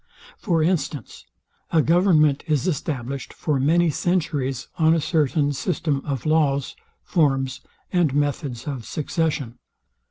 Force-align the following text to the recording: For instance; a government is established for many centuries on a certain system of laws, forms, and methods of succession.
For 0.39 0.63
instance; 0.63 1.27
a 1.69 1.83
government 1.83 2.43
is 2.47 2.67
established 2.67 3.33
for 3.33 3.59
many 3.59 3.91
centuries 3.91 4.67
on 4.79 4.95
a 4.95 4.99
certain 4.99 5.53
system 5.53 6.01
of 6.05 6.25
laws, 6.25 6.75
forms, 7.03 7.61
and 7.93 8.11
methods 8.11 8.65
of 8.67 8.83
succession. 8.83 9.59